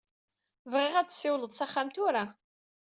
[0.71, 2.23] Bɣiɣ ad tessiwleḍ s axxam tura.